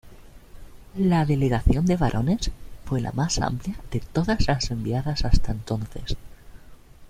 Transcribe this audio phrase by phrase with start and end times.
[0.97, 2.49] La delegación de varones
[2.85, 6.17] fue la más amplia de todas las enviadas hasta entonces.